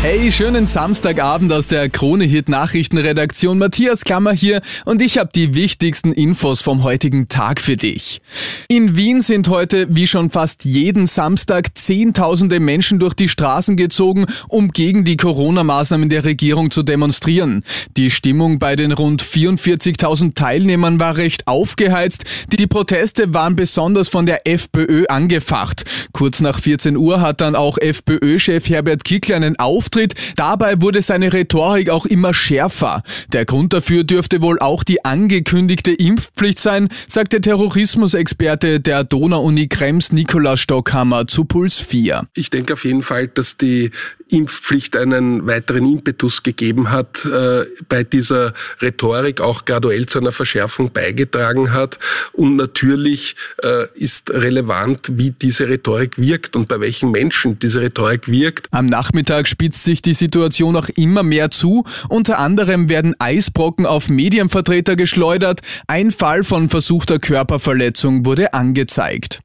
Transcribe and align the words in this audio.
Hey, 0.00 0.30
schönen 0.30 0.66
Samstagabend 0.66 1.52
aus 1.52 1.66
der 1.66 1.88
Krone 1.88 2.22
Hit 2.22 2.48
Nachrichtenredaktion. 2.48 3.58
Matthias 3.58 4.04
Klammer 4.04 4.30
hier 4.32 4.60
und 4.84 5.02
ich 5.02 5.18
habe 5.18 5.30
die 5.34 5.56
wichtigsten 5.56 6.12
Infos 6.12 6.62
vom 6.62 6.84
heutigen 6.84 7.26
Tag 7.26 7.60
für 7.60 7.74
dich. 7.74 8.20
In 8.68 8.96
Wien 8.96 9.22
sind 9.22 9.48
heute, 9.48 9.88
wie 9.90 10.06
schon 10.06 10.30
fast 10.30 10.64
jeden 10.64 11.08
Samstag, 11.08 11.76
Zehntausende 11.76 12.60
Menschen 12.60 13.00
durch 13.00 13.14
die 13.14 13.28
Straßen 13.28 13.76
gezogen, 13.76 14.26
um 14.46 14.70
gegen 14.70 15.04
die 15.04 15.16
Corona-Maßnahmen 15.16 16.08
der 16.08 16.22
Regierung 16.22 16.70
zu 16.70 16.84
demonstrieren. 16.84 17.64
Die 17.96 18.12
Stimmung 18.12 18.60
bei 18.60 18.76
den 18.76 18.92
rund 18.92 19.20
44.000 19.20 20.36
Teilnehmern 20.36 21.00
war 21.00 21.16
recht 21.16 21.48
aufgeheizt. 21.48 22.24
Die 22.56 22.68
Proteste 22.68 23.34
waren 23.34 23.56
besonders 23.56 24.08
von 24.08 24.26
der 24.26 24.46
FPÖ 24.46 25.06
angefacht. 25.08 25.84
Kurz 26.12 26.40
nach 26.40 26.60
14 26.60 26.96
Uhr 26.96 27.20
hat 27.20 27.40
dann 27.40 27.56
auch 27.56 27.78
FPÖ-Chef 27.78 28.68
Herbert 28.68 29.02
Kickler 29.02 29.36
einen 29.36 29.58
Auf 29.58 29.87
auftritt. 29.88 30.14
Dabei 30.36 30.80
wurde 30.80 31.02
seine 31.02 31.32
Rhetorik 31.32 31.90
auch 31.90 32.06
immer 32.06 32.34
schärfer. 32.34 33.02
Der 33.32 33.44
Grund 33.44 33.72
dafür 33.72 34.04
dürfte 34.04 34.42
wohl 34.42 34.58
auch 34.58 34.84
die 34.84 35.04
angekündigte 35.04 35.92
Impfpflicht 35.92 36.58
sein, 36.58 36.88
sagt 37.06 37.32
der 37.32 37.40
Terrorismusexperte 37.40 38.80
der 38.80 39.04
Donau-Uni 39.04 39.68
Krems 39.68 40.12
Nikolaus 40.12 40.60
Stockhammer 40.60 41.26
zu 41.26 41.44
Puls 41.44 41.78
4. 41.78 42.26
Ich 42.34 42.50
denke 42.50 42.74
auf 42.74 42.84
jeden 42.84 43.02
Fall, 43.02 43.28
dass 43.28 43.56
die 43.56 43.90
Impfpflicht 44.30 44.96
einen 44.96 45.46
weiteren 45.46 45.90
Impetus 45.90 46.42
gegeben 46.42 46.90
hat, 46.90 47.24
äh, 47.24 47.64
bei 47.88 48.04
dieser 48.04 48.52
Rhetorik 48.82 49.40
auch 49.40 49.64
graduell 49.64 50.06
zu 50.06 50.18
einer 50.18 50.32
Verschärfung 50.32 50.92
beigetragen 50.92 51.72
hat. 51.72 51.98
Und 52.32 52.56
natürlich 52.56 53.36
äh, 53.62 53.86
ist 53.94 54.30
relevant, 54.30 55.12
wie 55.12 55.30
diese 55.30 55.68
Rhetorik 55.68 56.18
wirkt 56.18 56.56
und 56.56 56.68
bei 56.68 56.80
welchen 56.80 57.10
Menschen 57.10 57.58
diese 57.58 57.80
Rhetorik 57.80 58.28
wirkt. 58.28 58.68
Am 58.70 58.86
Nachmittag 58.86 59.48
spitzt 59.48 59.77
sich 59.84 60.02
die 60.02 60.14
Situation 60.14 60.76
auch 60.76 60.88
immer 60.96 61.22
mehr 61.22 61.50
zu. 61.50 61.84
Unter 62.08 62.38
anderem 62.38 62.88
werden 62.88 63.14
Eisbrocken 63.18 63.86
auf 63.86 64.08
Medienvertreter 64.08 64.96
geschleudert. 64.96 65.60
Ein 65.86 66.10
Fall 66.10 66.44
von 66.44 66.68
versuchter 66.68 67.18
Körperverletzung 67.18 68.24
wurde 68.24 68.54
angezeigt. 68.54 69.40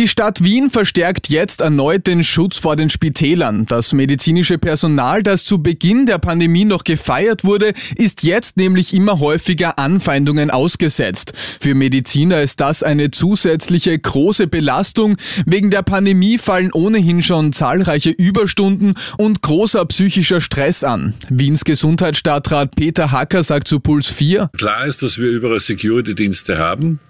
Die 0.00 0.08
Stadt 0.08 0.42
Wien 0.42 0.70
verstärkt 0.70 1.28
jetzt 1.28 1.60
erneut 1.60 2.06
den 2.06 2.24
Schutz 2.24 2.56
vor 2.56 2.74
den 2.74 2.88
Spitälern. 2.88 3.66
Das 3.66 3.92
medizinische 3.92 4.56
Personal, 4.56 5.22
das 5.22 5.44
zu 5.44 5.62
Beginn 5.62 6.06
der 6.06 6.16
Pandemie 6.16 6.64
noch 6.64 6.84
gefeiert 6.84 7.44
wurde, 7.44 7.74
ist 7.96 8.22
jetzt 8.22 8.56
nämlich 8.56 8.94
immer 8.94 9.20
häufiger 9.20 9.78
Anfeindungen 9.78 10.50
ausgesetzt. 10.50 11.34
Für 11.60 11.74
Mediziner 11.74 12.40
ist 12.40 12.60
das 12.60 12.82
eine 12.82 13.10
zusätzliche 13.10 13.98
große 13.98 14.46
Belastung. 14.46 15.18
Wegen 15.44 15.70
der 15.70 15.82
Pandemie 15.82 16.38
fallen 16.38 16.72
ohnehin 16.72 17.22
schon 17.22 17.52
zahlreiche 17.52 18.08
Überstunden 18.08 18.94
und 19.18 19.42
großer 19.42 19.84
psychischer 19.84 20.40
Stress 20.40 20.82
an. 20.82 21.12
Wiens 21.28 21.64
Gesundheitsstadtrat 21.64 22.74
Peter 22.74 23.12
Hacker 23.12 23.44
sagt 23.44 23.68
zu 23.68 23.80
Puls 23.80 24.06
4. 24.06 24.48
Klar 24.56 24.86
ist, 24.86 25.02
dass 25.02 25.18
wir 25.18 25.28
überall 25.28 25.60
Security-Dienste 25.60 26.56
haben 26.56 27.00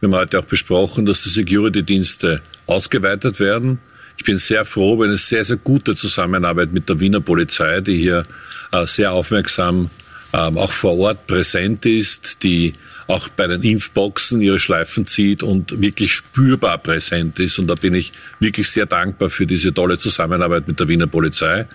wir 0.00 0.08
haben 0.08 0.14
heute 0.14 0.38
auch 0.38 0.44
besprochen, 0.44 1.04
dass 1.04 1.22
die 1.22 1.28
Security-Dienste 1.28 2.40
ausgeweitet 2.66 3.38
werden. 3.38 3.78
Ich 4.16 4.24
bin 4.24 4.38
sehr 4.38 4.64
froh 4.64 4.94
über 4.94 5.04
eine 5.04 5.18
sehr, 5.18 5.44
sehr 5.44 5.56
gute 5.56 5.94
Zusammenarbeit 5.94 6.72
mit 6.72 6.88
der 6.88 7.00
Wiener 7.00 7.20
Polizei, 7.20 7.80
die 7.80 7.96
hier 7.96 8.26
äh, 8.72 8.86
sehr 8.86 9.12
aufmerksam 9.12 9.90
ähm, 10.32 10.58
auch 10.58 10.72
vor 10.72 10.96
Ort 10.98 11.26
präsent 11.26 11.84
ist, 11.86 12.42
die 12.42 12.74
auch 13.08 13.28
bei 13.28 13.46
den 13.46 13.62
Impfboxen 13.62 14.40
ihre 14.40 14.58
Schleifen 14.58 15.06
zieht 15.06 15.42
und 15.42 15.80
wirklich 15.80 16.12
spürbar 16.12 16.78
präsent 16.78 17.38
ist. 17.40 17.58
Und 17.58 17.66
da 17.66 17.74
bin 17.74 17.94
ich 17.94 18.12
wirklich 18.38 18.70
sehr 18.70 18.86
dankbar 18.86 19.28
für 19.28 19.46
diese 19.46 19.74
tolle 19.74 19.98
Zusammenarbeit 19.98 20.68
mit 20.68 20.78
der 20.78 20.88
Wiener 20.88 21.08
Polizei. 21.08 21.66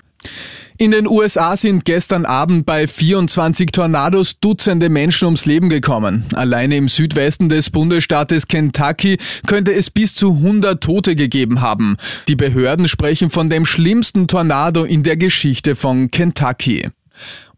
In 0.77 0.91
den 0.91 1.07
USA 1.07 1.55
sind 1.55 1.85
gestern 1.85 2.25
Abend 2.25 2.65
bei 2.65 2.85
24 2.85 3.67
Tornados 3.71 4.41
Dutzende 4.41 4.89
Menschen 4.89 5.23
ums 5.23 5.45
Leben 5.45 5.69
gekommen. 5.69 6.25
Alleine 6.33 6.75
im 6.75 6.89
Südwesten 6.89 7.47
des 7.47 7.69
Bundesstaates 7.69 8.49
Kentucky 8.49 9.17
könnte 9.47 9.73
es 9.73 9.89
bis 9.89 10.15
zu 10.15 10.31
100 10.33 10.83
Tote 10.83 11.15
gegeben 11.15 11.61
haben. 11.61 11.95
Die 12.27 12.35
Behörden 12.35 12.89
sprechen 12.89 13.29
von 13.29 13.49
dem 13.49 13.65
schlimmsten 13.65 14.27
Tornado 14.27 14.83
in 14.83 15.03
der 15.03 15.15
Geschichte 15.15 15.77
von 15.77 16.11
Kentucky. 16.11 16.89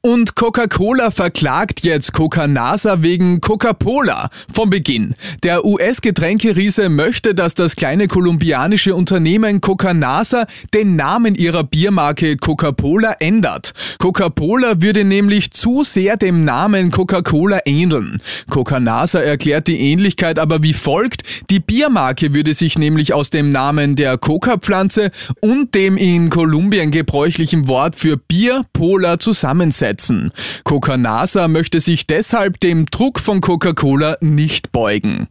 Und 0.07 0.35
Coca-Cola 0.35 1.12
verklagt 1.12 1.84
jetzt 1.84 2.13
Coca-Nasa 2.13 3.01
wegen 3.01 3.41
Coca-Cola 3.41 4.29
vom 4.53 4.69
Beginn. 4.69 5.16
Der 5.44 5.66
US-Getränkeriese 5.66 6.88
möchte, 6.88 7.35
dass 7.35 7.56
das 7.56 7.75
kleine 7.75 8.07
kolumbianische 8.07 8.96
Unternehmen 8.96 9.59
Coca-Nasa 9.59 10.47
den 10.73 10.96
Namen 10.96 11.35
ihrer 11.35 11.66
Biermarke 11.66 12.38
Coca-Cola 12.38 13.16
ändert. 13.19 13.73
Coca-Cola 14.00 14.81
würde 14.81 15.03
nämlich 15.03 15.51
zu 15.51 15.84
sehr 15.84 16.16
dem 16.16 16.46
Namen 16.46 16.90
Coca-Cola 16.90 17.59
ähneln. 17.66 18.22
Coca-Nasa 18.50 19.19
erklärt 19.19 19.67
die 19.67 19.91
Ähnlichkeit 19.91 20.40
aber 20.40 20.63
wie 20.63 20.73
folgt. 20.73 21.23
Die 21.50 21.59
Biermarke 21.59 22.34
würde 22.34 22.53
sich 22.53 22.78
nämlich 22.78 23.13
aus 23.13 23.29
dem 23.29 23.51
Namen 23.51 23.97
der 23.97 24.17
Coca-Pflanze 24.17 25.12
und 25.41 25.75
dem 25.75 25.97
in 25.97 26.29
Kolumbien 26.29 26.91
gebräuchlichen 26.91 27.67
Wort 27.67 27.97
für 27.97 28.16
Bier, 28.16 28.62
Pola 28.72 29.19
zusammensetzen 29.19 29.97
durchsetzen. 29.97 30.31
Coca-Nasa 30.63 31.47
möchte 31.47 31.81
sich 31.81 32.08
deshalb 32.08 32.59
dem 32.59 32.85
Druck 32.85 33.19
von 33.19 33.41
Coca-Cola 33.41 34.18
nicht 34.22 34.72
beugen. 34.72 35.28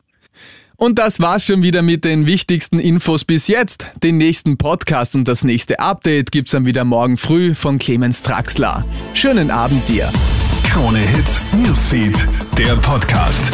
Und 0.79 0.99
das 0.99 1.21
war's 1.21 1.47
schon 1.47 1.63
wieder 1.63 1.81
mit 1.81 2.05
den 2.05 2.27
wichtigsten 2.27 2.79
Infos 2.79 3.25
bis 3.25 3.49
jetzt. 3.49 3.87
Den 4.03 4.19
nächsten 4.19 4.59
Podcast 4.59 5.15
und 5.15 5.27
das 5.27 5.43
nächste 5.43 5.81
Update 5.81 6.33
gibt's 6.33 6.53
dann 6.53 6.67
wieder 6.67 6.85
morgen 6.85 7.17
früh 7.17 7.55
von 7.55 7.79
Clemens 7.79 8.21
Draxler. 8.21 8.85
Schönen 9.15 9.51
Abend 9.51 9.89
dir. 9.89 10.11
Krone 10.69 10.99
Hits, 10.99 11.41
Newsfeed, 11.65 12.29
der 12.59 12.77
Podcast. 12.77 13.53